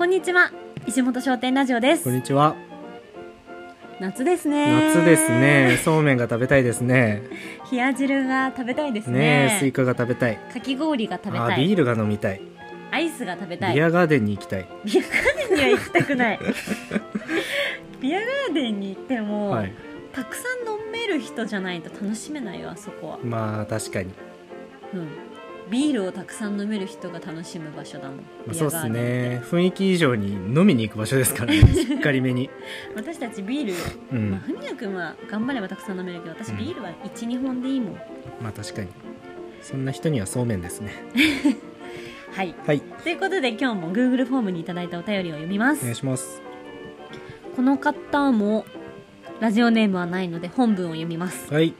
[0.00, 0.50] こんにちは
[0.86, 2.56] 石本商店ラジオですこんにちは。
[4.00, 5.78] 夏ですね夏ですね。
[5.84, 7.20] そうめんが食べたいですね。
[7.70, 10.38] 冷や汁が食べたいですねねえ、スイカが食べたい。
[10.54, 12.40] かき氷が食べたいビールが飲みたい。
[12.90, 14.66] アイスが食べたいビアガーデンに行きたい。
[14.86, 16.40] ビアガーデンには行きたくない
[18.00, 19.72] ビアガーデンに行っても、はい。
[20.14, 24.08] たくさん飲める人じゃないと楽しめないよあそこは、まあ確かに。
[24.94, 25.08] うん、
[25.68, 29.42] ビールをたくさん飲める人が楽しむ場所だもんまあビそうですね。
[29.44, 31.60] 雰囲気以上に飲みに行く場所ですからね。
[31.72, 32.50] しっかりめに。
[32.94, 33.72] 私たちビール、
[34.12, 37.94] うんまあ、ふみやくんは頑張ればたくさん飲めるけど私うんビールは12本でいいもん、
[38.40, 38.88] まあ確かに。
[39.62, 40.94] そんな人にはそうめんですね。
[42.32, 42.80] はいはい。
[42.80, 46.40] ということで今日も Google フォームにいただいたお便りを読みますお願いします。
[47.56, 48.64] この方も
[49.40, 51.74] ラジオネームはないので本文を読みますはい。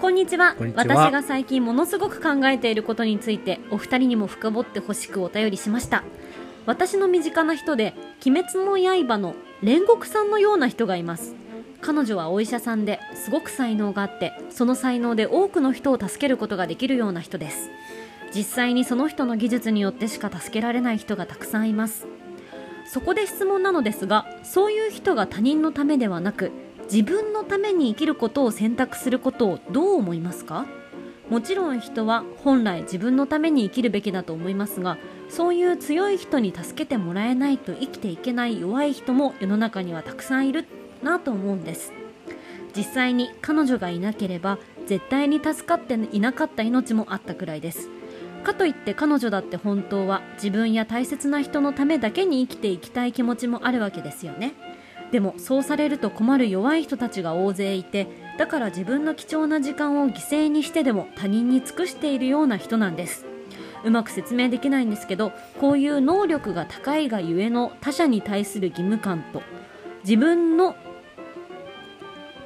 [0.00, 0.56] こんにちは。
[0.76, 6.04] 私が最近ものすごく考えていることについてお二人にも深掘ってほしくお便りしました。
[6.64, 11.36] 私の身近な人で「鬼滅の刃」の煉獄さんのような人がいます。
[11.82, 17.68] 彼女はお医者さんですごく才能があってその才能で多くの人を助けることができるような人です。
[18.34, 22.06] 実際にその人の技術によってしか助けられない人がたくさんいます。
[22.86, 26.52] そこで質問なのですがそういう人が他人のためではなく
[26.92, 30.66] 自分のために生きることを選択することをどう思いますか？
[31.28, 40.66] もちろん人は本来自分のために生きるべきだと思いますがそういう強い人に助けてもらえないと生きていけない弱い人も世の中にはたくさんいる
[41.04, 41.92] なと思うんです。
[42.76, 47.88] 実際に彼女がいなければ絶対に助かっていなかった命もあったくらいです。
[48.42, 54.54] かといって彼女だって本当は自分や大切な人のためだけに生きていきたい気持ちもあるわけですよね。
[55.10, 58.06] でもそうされると困る弱い人たちが大勢いて
[58.38, 63.26] だから自分の貴重な時間を犠牲にしてでも他人に尽くしているような人なんです。
[63.82, 69.42] うまく説明できないんですけどこういう能力が高いがゆえの他者に対する義務感と
[70.04, 70.74] 自分の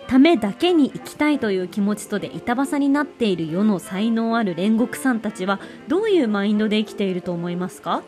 [0.06, 8.04] ためだけに生きたいという気持ちとで板挟になっている世の才能ある煉獄さんたちはどういうマインドで生きていると思いますか？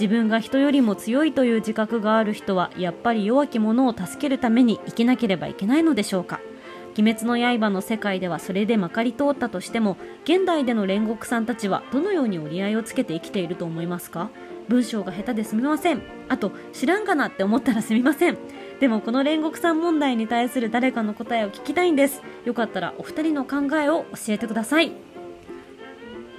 [0.00, 6.40] 自分が人よりも強いという自覚がある人はやっぱり弱き者を助けるために生きなければいけないのでしょうか。
[6.96, 14.30] 鬼滅の刃の世界ではそれでまかり通ったとしても現代での煉獄さんたちはどのように折り合いをつけて生きていると思いますか？
[14.68, 16.02] 文章が下手ですみません。
[16.28, 18.38] あと知らんかなって思ったらすみません。
[18.80, 22.22] でもこの煉獄さん問題に対する誰かの答えを聞きたいんです。
[22.44, 24.92] よかったらお二人の考えを教えてください。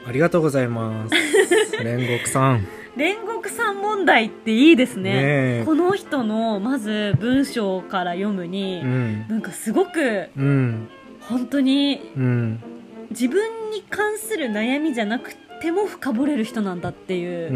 [0.05, 1.15] ありがとうございます。
[1.83, 2.67] 煉獄さん。
[2.99, 5.19] 煉獄さん問題っていいですねね
[5.61, 9.27] えこの人のまず文章から読むに、うん。
[9.29, 10.89] なんかすごくうん。
[11.21, 12.63] 本当にうん。
[13.11, 17.49] 自分に関する悩みじゃなくても深掘れる人なんだっていう。
[17.49, 17.53] 素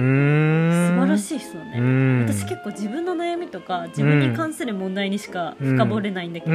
[1.01, 2.19] 晴らしい人だね、うん。
[2.21, 6.53] 私結構自分の悩みとか自分に関する問題にしか深掘れないんだけど、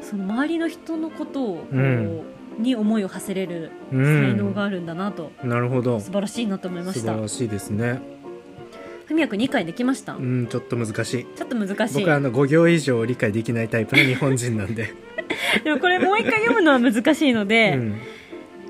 [0.00, 2.22] その周りの人のことをこう、うん
[2.58, 4.04] に思いを馳せれるうん。
[4.04, 5.48] 才能があるんだなと、うん。
[5.48, 6.00] なるほど。
[6.00, 8.00] 素晴らしいなと思いました素晴らしいですね。
[9.06, 11.26] ふみやくん理解できました、うん、ちょっと難しい。
[11.36, 14.94] ちょっと難しい僕はあの5行以上理解できないタイプの日本人なんで。
[15.64, 18.00] でもこれもう一回読むのは難しいので、うん。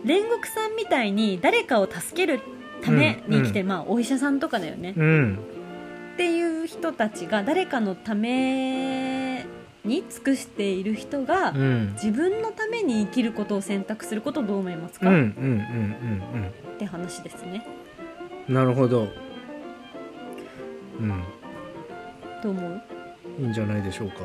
[0.05, 2.41] 煉獄さんみたいに誰かを助ける
[2.83, 5.39] ために生きて、うまあお医者さんとかだよね、うん。
[6.15, 9.30] っていう人たちが誰かのため
[9.85, 11.93] に尽くしている人が、うん。
[11.95, 15.25] 自分のために生きることを選択することをどう思いますか、うんうんう
[16.39, 17.67] んって話ですね
[18.49, 18.65] うんうん。
[18.65, 19.09] なるほど。
[21.01, 21.23] うん。
[22.43, 22.83] どう思う？
[23.41, 24.17] いいんじゃないでしょうか。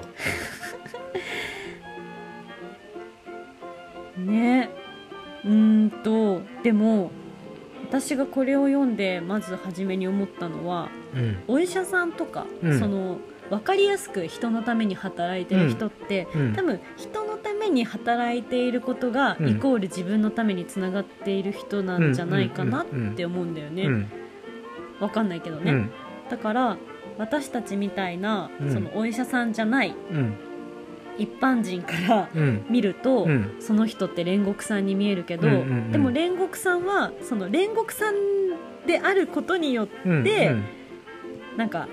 [4.17, 4.69] ね
[5.43, 7.11] うーんとでも
[7.87, 11.37] 私がこれを読んでまず初めに思ったのはうん。
[11.47, 13.19] お医者さんとか、うんその
[13.49, 24.11] 分かりやすく人のために働いてる人って、うん多分人のために働いていることが、うんイコール自分のためにつながっている人なんじゃないかなって思うんだよね、うん。
[24.99, 25.91] わかんないけどね、うん。
[26.29, 26.77] だから
[27.17, 30.33] 私たちみたいな、うんそのお医者さんじゃないうん。
[31.17, 32.65] 一般人からうん。
[32.69, 33.55] 見ると、うん。
[33.59, 38.15] その人って煉獄さんに見えるけど、うんうんうんでも煉獄さんはその煉獄さん
[38.87, 40.23] であることによって、うん。
[40.23, 40.55] で
[41.57, 41.87] なんか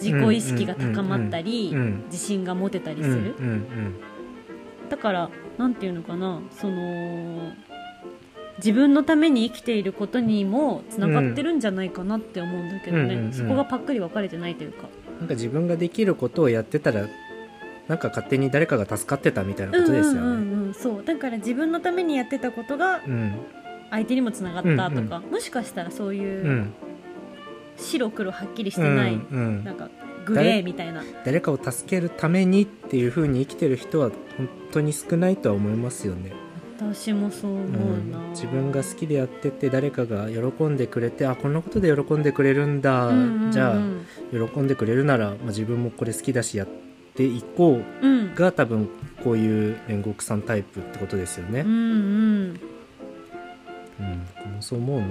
[0.00, 1.74] 自己意識が高まったり、
[2.06, 3.02] 自信が持てたり。
[3.02, 3.34] する、
[4.88, 7.52] だからなんていうのかなその
[8.58, 14.88] 自分のために生きていることにもつながってるんじゃないかなって思うんだけどね、そこがパックリ分かれてないというか
[15.18, 17.06] なんか自分ができることをやってたら、
[17.88, 20.20] なんか勝手に誰かが助かってたみたいなことですよね。
[20.20, 23.00] うんうんうんそうだから自分のためにやってたことが。
[23.90, 26.68] 相手にもつながったとか、うんもしかしたらそういう
[27.80, 29.64] 白黒はっきりしてない、うんうん。
[29.64, 29.88] なんか
[30.24, 31.02] グレーみたいな。
[31.24, 36.32] 誰かを助けるためにっていう風に生きてる人は本当に少ないとは思いますよね、
[36.78, 37.70] 私もそう思う
[38.10, 38.30] な、うん。
[38.30, 43.52] 自分が好きでやってて誰かが喜んでくれてあこんなことで喜んでくれるんだ、うんうんうん。
[43.52, 43.78] じゃあ
[44.48, 46.68] 喜んでくれるなら、まあ、自分もこれ好きだしやっ
[47.14, 48.06] ていこう。
[48.06, 48.20] うん。
[48.34, 48.88] が多分
[49.24, 51.62] こういう煉獄さんタイプってことですよね。
[51.62, 52.60] うんうん。
[53.98, 54.02] う
[54.58, 55.06] ん、そう思うな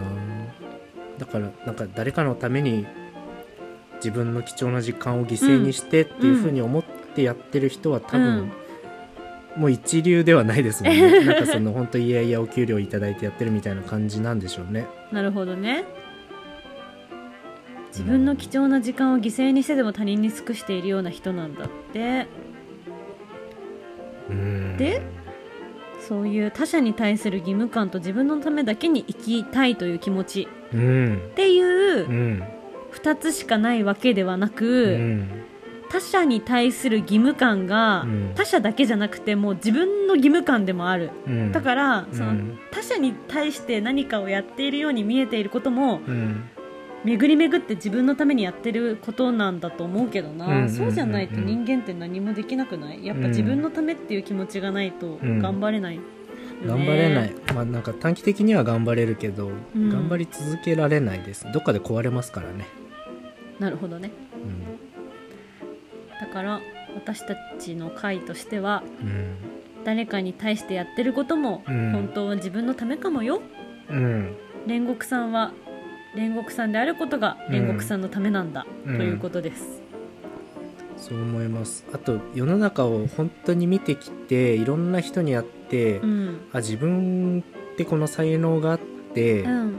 [1.19, 2.87] だからなんか誰かのために
[3.97, 8.51] 自分の貴重な時間を犠牲にしてっていう風に思ってやってる人は多分、
[9.55, 9.61] うん。
[9.61, 11.23] もう一流ではないですもんね。
[11.25, 14.87] なんかその本当いやいやお給料いただいてやってるみたいな感じなんでしょうね。
[15.11, 15.83] なるほどね。
[17.89, 22.27] 自分の貴重な時間を犠牲にしてでも他人に尽くしているような人なんだって。
[24.29, 24.77] うん。
[24.77, 25.01] で
[25.99, 30.47] そういう他者に対する義務感と自分のためだけに生きたいという気持ち。
[30.53, 32.43] うんっていううん。
[32.93, 35.27] 2つしかないわけではなうく、ん。
[35.89, 38.31] 他者に対する義務感がうん。
[38.35, 41.09] 他者だけじゃなくてもう自分の義務感でもある。
[41.27, 41.51] うん。
[41.51, 46.43] だからそのうん他者に対して何かをやっているように見えていることもうん。
[47.05, 50.69] 巡り巡って自分のためにやってることなんだと思うけどな、うんうんうんうん。
[50.69, 53.05] そうじゃないと人間って何もできなくない？
[53.05, 55.39] やっぱ自分のためっていう気持ちがないとうん。
[55.39, 55.99] 頑張れない
[56.65, 59.89] 頑張れない、まあなんか短期的には頑張れるけど、うん。
[59.89, 61.45] 頑張り続けられないです。
[61.53, 62.67] どっかで壊れますからね、
[63.59, 64.11] なるほどね。
[66.19, 66.59] だから
[66.95, 69.35] 私たちの会としてはうん。
[69.85, 71.91] 誰かに対してやってることもうん。
[71.93, 73.41] 本当は自分のためかもよ、
[73.89, 74.35] うん。
[74.67, 75.53] 煉獄さんは
[76.15, 78.97] 煉獄さんであることが煉獄さんのためなんだ、うん。
[78.97, 79.81] ということです、
[80.97, 81.85] そう思います。
[81.93, 86.41] あと世の中を本当に見てきていろんな人に会って、うん。
[86.51, 87.43] あ自分
[87.73, 88.79] ってこの才能があっ
[89.13, 89.75] て、うん、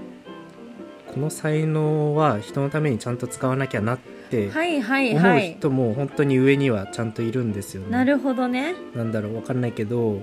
[1.13, 3.99] この才能は人のためにちゃんと使わなきゃなっ
[4.31, 7.91] てはいはい思うはい人も本当に上にはちゃんといるんですよね。
[7.91, 8.75] なるほどね。
[8.95, 10.21] なんだろうわかんないけどう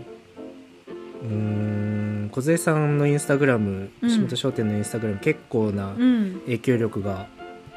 [1.24, 6.42] ーん梢さんのインスタグラムう本商店のインスタグラム、結構なうん。
[6.46, 7.28] 影響力が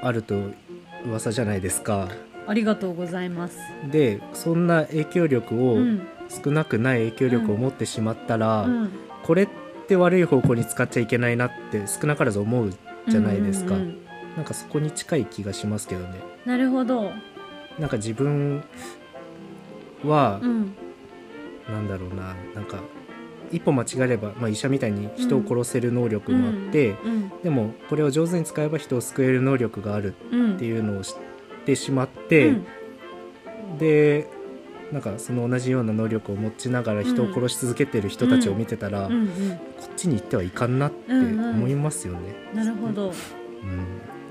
[0.02, 0.34] あると
[1.04, 2.08] 噂じゃないですか。
[2.46, 3.58] ありがとうございます。
[3.90, 8.90] でそんな影響力を、うん少なくない影響力を持ってしまったら、うん。
[9.24, 9.48] これっ
[9.88, 12.72] て悪い方向に使っちゃいけないなって少なからず思う
[13.08, 13.98] じゃないですか、うんうんうん。
[14.36, 16.20] なんかそこに近い気がしますけどね。
[16.46, 17.10] なるほど。
[17.78, 18.62] なんか自分
[20.04, 20.74] は、うん。
[21.68, 22.34] なんだろうな。
[22.54, 22.80] なんか
[23.52, 27.32] 一歩間違えれば、まあ、医者みたいに人を殺せる能力もあって、うん。
[27.42, 31.16] でもこれを上手に使えば人を救える能力があるうんっていうのを知っ
[31.66, 33.78] てしまって、うん。
[33.78, 34.28] で
[34.92, 39.28] なんかその同じような能力を持ちながら人を殺し続けてる人たちを見てたら、うんうん
[39.80, 42.20] こっちに行ってはいかんなって思いますよね。
[42.54, 43.08] なるほど。
[43.08, 43.14] うん。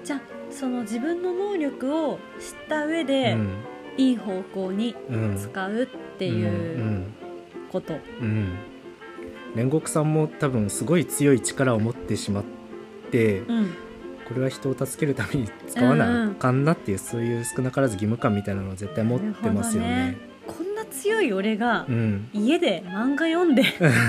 [0.04, 0.22] じゃあ
[0.52, 3.50] その自分の能力を知った上で、うん。
[3.98, 7.06] いい方向にうん使うっていううん
[7.72, 8.58] こと、うん。
[9.56, 12.44] 煉獄さんも多分すごい強い力を持ってしまっ
[13.12, 13.74] て、うん
[14.28, 20.29] これは人を助けるために使わなあかんなっていう、そういう少なからず義務感みたいなのを絶対持ってますよね。
[20.92, 23.64] 強い俺がうん、家で漫画読んで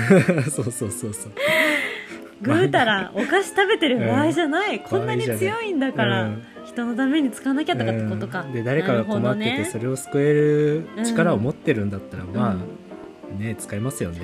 [0.49, 1.31] そうそうそうそう。
[2.41, 8.53] ぐうたらお菓子食べてる場合じゃない、こんなに場合じゃない強いんだから、うん人のために使わなきゃとかってことか、うん。
[8.53, 12.61] で誰かが困っててそれを救える力を持ってるんだったら、まうん。
[13.37, 14.19] あね使いますよね。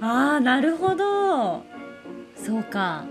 [0.00, 1.64] ああなるほど。
[2.34, 3.04] そうか。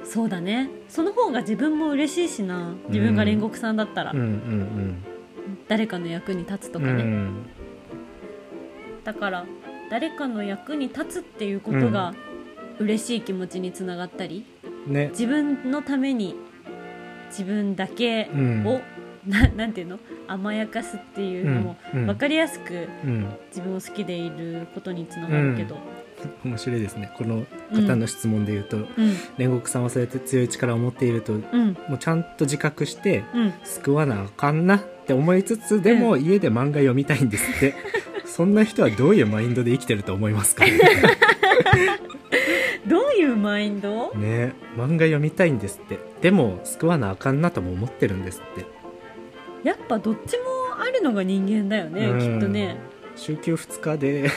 [0.00, 0.06] うん。
[0.06, 0.70] そうだね。
[0.88, 2.72] その方が自分も嬉しいしな。
[2.88, 5.04] 自分が煉獄さんだったら、うんうん
[5.68, 7.46] 誰かの役に立つとうんかね、うん
[9.08, 9.46] だから
[9.90, 12.12] 誰かの役に立つっていうことが
[12.78, 14.44] 嬉しい気持ちにつながったり
[14.86, 15.08] ね。
[15.12, 16.36] 自分のために
[17.30, 18.66] 自分だけうん。
[18.66, 18.82] を、
[19.26, 19.98] ななんていうの？
[20.26, 22.00] 甘やかすっていうのもうん。
[22.00, 22.06] うん。
[22.06, 23.34] 分かりやすくうん。
[23.46, 25.78] 自分を好きでいることにつながるけど、
[26.44, 27.10] 面白いですね。
[27.16, 28.86] この方の質問で言うと、うん。
[29.38, 31.78] 煉獄さんはそうやって強い力を持っているとうん。
[31.88, 33.54] もうちゃんと自覚してうん。
[33.64, 37.74] 救わなあかんなって思いつつでも家で漫画読みたいんですって
[38.28, 40.64] そんな人はどういうマインドで生きてると思いますか？
[42.86, 44.12] どういうマインド？
[44.14, 45.98] ね漫画読みたいんですって。
[46.20, 48.66] でも救わなあかんなとも思ってるんですって。
[49.64, 50.44] やっぱどっちも
[50.80, 52.18] あるのが人間だよね、うん。
[52.20, 52.76] きっとね。
[53.16, 54.30] 週休2日で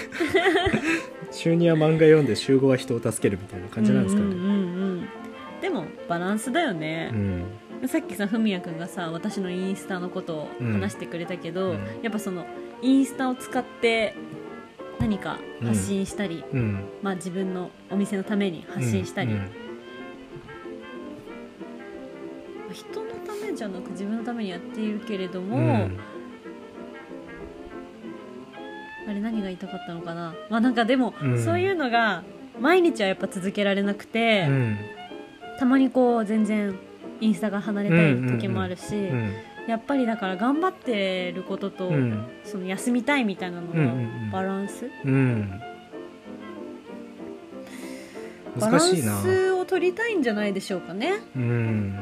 [1.31, 4.27] 週2は漫画読んで週5は人を助けるみたいな感じなんですかね。
[4.27, 4.55] うんうんうんう
[4.95, 5.07] ん。
[5.61, 7.11] でもバランスだよね。
[7.13, 7.87] う、ん。
[7.87, 11.79] さっきさふみやくんがさ私のインスタのことを話してくれたけど、うん。
[12.01, 12.45] やっぱその
[12.81, 14.15] インスタを使って
[14.99, 16.85] 何か発信したり、うん。
[17.01, 19.49] まあ、自分のお店のために発信したり、うん
[22.73, 23.11] 人の
[23.53, 25.99] じゃなく自分のためにやっているけれども、うん。
[29.09, 30.33] あれ何が言いたかったのかな？
[30.49, 31.43] まあなんかでも、うん。
[31.43, 32.23] そういうのが
[32.59, 34.77] 毎日はやっぱ続けられなくて、うん。
[35.59, 36.79] たまにこう全然
[37.19, 39.33] インスタが離れたい時もあるし、うん
[39.67, 42.25] やっぱりだから頑張ってることと、うん。
[42.43, 45.61] その休みたいみたいなののんバランス、うん。
[48.59, 49.17] バラン難しいな。
[49.21, 51.19] スを取りたいんじゃないでしょうかね。
[51.35, 51.95] うん。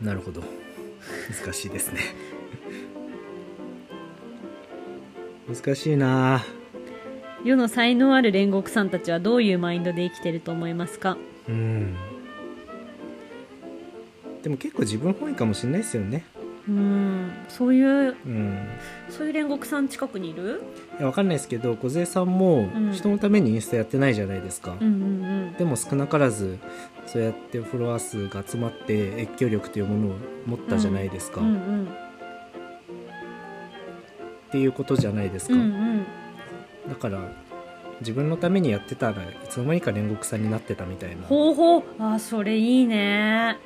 [0.00, 0.42] なるほど。
[1.42, 2.00] 難しいですね。
[5.48, 6.42] 難しいな。
[7.44, 11.18] 世の才能ある煉獄さんたちはどういうマインドで生きてると思いますか？
[11.48, 11.94] うん
[14.44, 16.24] でも結構自分本位かもしれないですよね。
[16.68, 18.68] うんそういううん
[19.10, 20.62] そういう煉獄さん近くにいる？
[20.98, 22.92] いやわかんないですけど梢さんもうん。
[22.92, 26.58] 人のためにインスタやってないじゃないですか、うんうんでも少なからず
[27.06, 31.88] そうやってフォロワー数が集まって影響力というものを持ったじゃないですか、うんうっん
[34.50, 36.04] ていうことじゃないですか、うんうん
[36.88, 37.20] だから
[38.00, 41.22] 自分のためにやってたらいつの間にか煉獄さんになってたみたいな。
[41.28, 41.82] ほうほう。
[42.00, 43.56] あそれいいね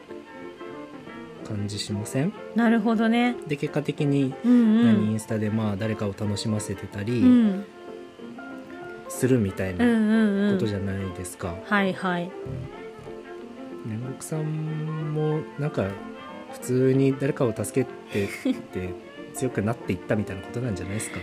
[1.49, 2.33] 感じしません？
[2.55, 3.35] なるほどね。
[3.47, 7.65] で結果的にうんう何イんンスタでまあ誰かを楽しませてたりうん。
[9.09, 9.93] するみたいうんなうん
[10.51, 10.55] うん。
[10.55, 12.31] ことじゃないですか、はいはい。
[13.87, 15.87] 煉獄さんもなんか
[16.53, 18.91] 普通に誰かを助けてって
[19.35, 21.19] 強くなっていったみたいなことなんじゃないですか？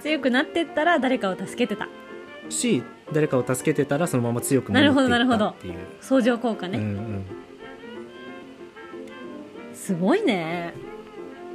[0.00, 1.88] 強くなってったら誰かを助けてた。
[2.50, 2.82] し
[3.12, 7.24] 誰かを助けてたらそのまま強くななるほどっていっなるほどたっていう相乗効果ね、うんうん
[9.74, 10.72] すごいね。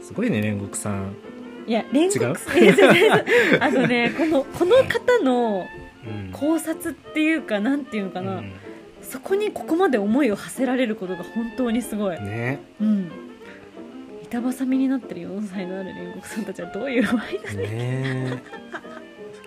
[0.01, 1.15] すごいね煉獄さん、
[1.67, 5.67] いや煉獄さんあのね このこの方の
[6.05, 6.31] うん。
[6.31, 8.53] 考察っていうかなんていうのかな、うん。
[9.01, 12.59] そこにここまで思いを馳せられることが本当にすごい、ね。
[12.79, 13.11] うん。
[14.23, 18.43] 板挟みになってる4歳のある煉獄さんたちはどういう場合だね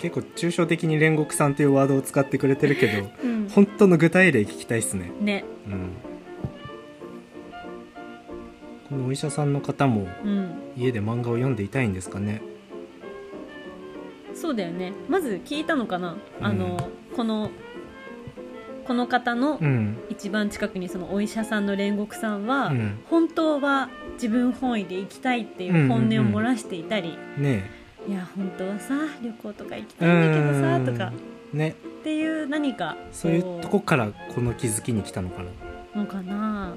[0.00, 3.48] 結構抽象的に煉獄さんというワードを使ってくれてるけどうん。
[3.48, 5.12] 本当の具体例聞きたいっすね。
[5.20, 5.44] ね。
[5.66, 6.11] うん
[9.06, 10.54] お医者さんの方もうん。
[10.76, 12.42] 家で漫画を読んでいたいんですかね？
[14.34, 14.92] そうだよね。
[15.08, 16.46] まず聞いたのかな、うん。
[16.46, 17.50] あのこの
[18.86, 19.98] この方のうん。
[20.08, 22.98] 一番近くにそのお医者さんの煉獄さんは、うん。
[23.08, 27.70] 本当は自分本位で行きたいっていう本音を漏らしていたり、ね
[28.08, 30.86] いや本当はさ旅行とか行きえたいんだけどさうん。
[30.86, 31.12] とか。
[31.52, 31.76] ね。
[32.00, 35.42] っていう何かそういうとこからこの気づきに来たのか
[35.94, 36.02] な？
[36.02, 36.74] のかな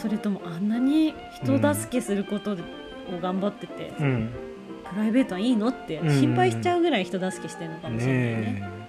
[0.00, 2.56] それともあんなに人助けすることを
[3.20, 4.30] 頑張ってて、うん。
[4.88, 6.20] プライベートはいいのってうん。
[6.20, 8.30] 心配しちゃうぐらい人助けしてるのかもしれないね。
[8.40, 8.80] ねえ。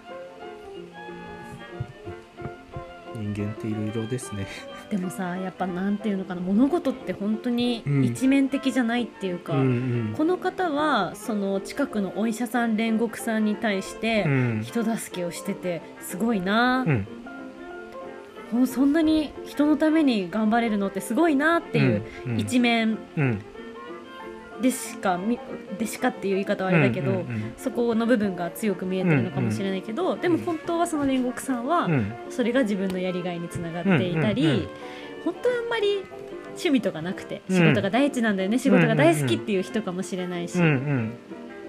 [3.19, 4.47] 人間っていろいろですね。
[4.89, 8.03] でもさやっぱなんていうのかな物事って本当にうん。
[8.05, 9.63] 一面的じゃないっていうか、うんう
[10.11, 10.13] ん。
[10.17, 14.61] この方はその近くのお医者さん煉獄さんに対してうん。
[14.63, 17.07] 人助けをしててすごいな、うん
[18.51, 23.41] ほんそんなに人のために頑張れるのってすごいなっていううん一面うん
[24.61, 25.17] でしか？
[25.17, 25.39] み
[25.79, 31.93] でしかっていう言い方はあれだけど、うんうんそこの部分が強く見えてるのかもしれないけど、でも本当はその煉獄さんは、うん。
[31.93, 34.67] うんそれが自分のやりがいにつながっていたり、うんうんうん
[35.25, 36.03] 本当はあんまり
[36.49, 37.55] 趣味とかなくてうん。
[37.55, 41.11] 仕事が第一なんだよね、仕事が大好きっていう人かもしれないし、うんうん。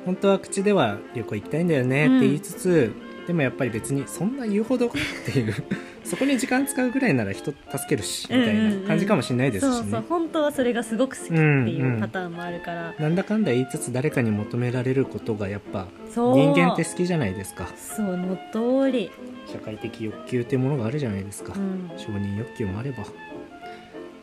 [0.05, 2.93] 本当は口では旅行行きたいんだよねって言いつつ、
[3.26, 4.91] でもやっぱり別にそんな言うほどっ
[5.25, 5.55] ていう
[6.05, 17.69] そこに時間使うぐらいなら人助けるしみたいな感じかもしれないですしね、そうそう本当はそれがすごく好きっていうパターンもあるから、なんだかんだ言いつつ誰かに求められることがやっぱ人間って好きじゃないですか。
[17.76, 19.11] その通り、
[19.47, 23.05] 社会的欲求っていうものがあるじゃないですか、うん、承認欲求もあれば。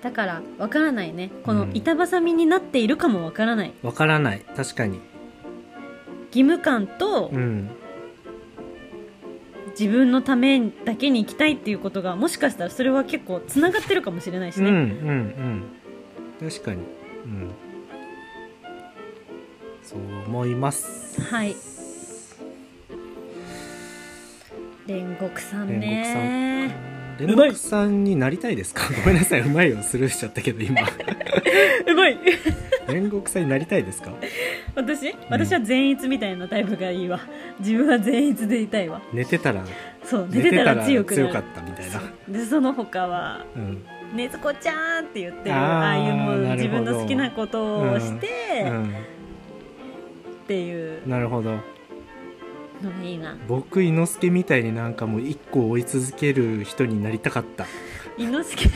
[0.01, 1.31] だからわからないね。
[1.43, 1.71] このうん。
[1.73, 3.73] 板挟みになっているかもわからない。
[3.83, 4.41] わからない。
[4.55, 4.99] 確かに。
[6.31, 7.69] 義務感とうん
[9.79, 15.35] 自分のためだけに行きたいっていうことがもしかしたらそれは結構つながってるかもしれないしうんうんね、
[16.41, 16.49] うん。
[16.49, 16.77] 確かに。
[17.25, 17.51] うん。
[19.83, 21.21] そう思います。
[21.21, 21.55] はい。
[24.87, 26.73] 煉獄さん煉獄ね
[27.19, 27.27] さん。
[27.27, 28.83] 煉獄さんになりたいですか？
[29.03, 29.41] ごめんなさい。
[29.41, 30.81] うまいをスルーしちゃったけど今。
[31.87, 32.17] うまい
[32.89, 34.11] 煉獄さんになりたいですか？
[34.75, 35.15] 私？
[35.29, 37.19] 私は善逸みたいなタイプがいいわ。
[37.59, 39.01] 自分は善逸でいたいわ。
[39.13, 39.63] 寝てたら
[40.03, 41.33] そう寝てたら強くなる。
[41.33, 42.01] かったみたいな。
[42.27, 43.83] でその他はうん
[44.15, 48.27] 「ねずこちゃん」って言ってるあーああいうもう自分の好きなことをして、
[48.67, 48.85] うん。
[48.85, 48.91] っ
[50.47, 51.07] ていう。
[51.07, 51.51] なるほど。
[51.51, 51.59] の
[52.91, 53.37] がいいな。
[53.47, 57.65] 僕伊之助みたいになんかもう一個追い続ける人になりたかった。
[58.17, 58.69] 伊之助？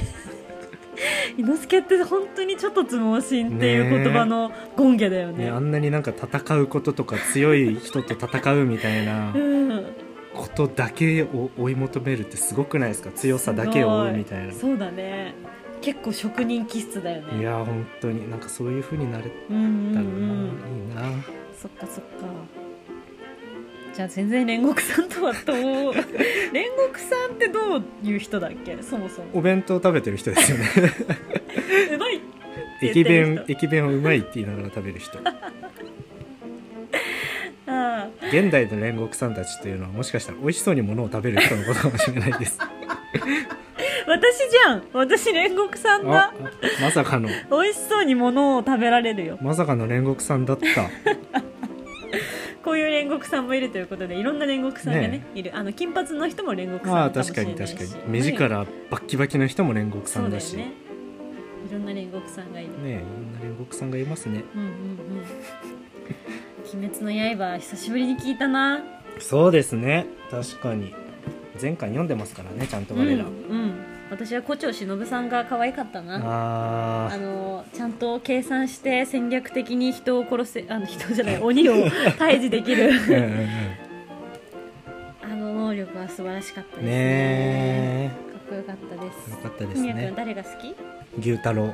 [1.38, 5.46] 伊之助って本当にちょっとつ盲信っていう言葉の権下だよね。
[5.46, 9.86] ねあんなになんか戦うこととか強い人と戦うみたいなうん。
[10.34, 13.12] ことだけを追い求めるってすごごくないですか？
[13.12, 14.54] 強さだけを追うみたいな。
[14.54, 15.36] そうだね。
[15.82, 17.40] 結構職人気質だよね。
[17.40, 18.30] いや本当に。
[18.30, 19.60] なんかそういう風になれうんう
[19.92, 21.10] んたらな、うん。
[21.12, 21.24] いいな。
[21.56, 22.63] そっかそっか
[23.96, 25.58] じゃあ全然煉獄さんとはどう
[25.94, 25.96] 煉
[26.78, 28.76] 獄さんってどういう人だっけ？
[28.82, 29.28] そもそも。
[29.34, 30.66] お弁当食べてる人ですよね。
[31.94, 32.20] うまい
[32.82, 35.20] 駅弁駅弁をうまいって言いながら食べる人。
[37.66, 42.58] あ現代の煉獄さんたちというのはもしかしたら美味しそうにものを食べる人のことかもしれないです。
[42.60, 42.70] あ
[44.06, 44.84] 私じゃん。
[44.92, 46.34] 私煉獄さんあだ
[46.82, 47.30] まさかの。
[47.52, 49.38] 美味しそうに物を食べられるよ。
[49.42, 50.90] まさかの煉獄さんだった
[52.64, 55.56] こういう煉獄さんもいるということでいろんな煉獄さんがねねいる。
[55.56, 57.72] あの金髪の人も煉獄さんまあかもし確かれないし。
[57.74, 58.12] に確かに。
[58.12, 60.56] 目力バッキバキの人も煉獄さんだし。
[60.56, 60.72] ね。
[61.70, 64.44] いろんな煉獄さんがいる、いろんな煉獄さんがいますね。
[64.56, 64.78] うんうんうん。
[66.80, 68.82] 鬼滅の刃久しぶりに聞いたな。
[69.20, 70.06] そうですね。
[70.30, 70.94] 確かに。
[71.62, 76.18] 前回読んでますからねちゃんと我ら、うん、うん、私は胡蝶忍さんが可愛かったな。
[76.24, 82.92] ああのちゃんと計算して戦略的に人を殺せあの人じゃない鬼を退治できる。
[85.24, 86.92] あの能力は素晴らしかったですね。
[86.92, 89.16] ねかっこよかったです。
[89.30, 90.14] えよかったですね。
[90.16, 90.76] 誰が好き？
[91.20, 91.74] 牛太郎。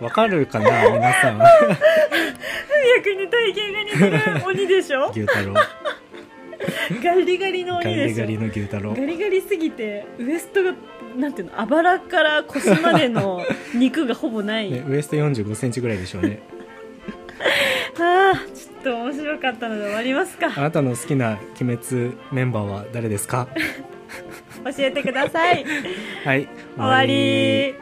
[0.00, 1.38] わかるかな皆さん。
[1.38, 3.90] ふみやくんに体型が似
[4.32, 4.44] てる。
[4.46, 5.10] 鬼でしょ？
[5.10, 5.54] 牛太郎
[7.02, 8.94] ガリガリのガ鬼でしょリガリの牛太郎。
[8.94, 10.72] ガリガリすぎてウエストが
[11.16, 13.42] なんていうのあばらから腰までの
[13.74, 16.40] 肉がほぼない、ね、ウエスト4 5センチぐらいでしょうね。
[17.98, 20.52] ああちょっと面白かったので終わりますか。
[20.56, 23.48] あなたの好きな鬼滅メンバーは誰ですか？
[24.64, 25.64] 教えてください。
[26.24, 27.74] はい終わり